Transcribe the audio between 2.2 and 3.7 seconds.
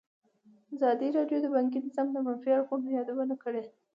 منفي اړخونو یادونه کړې.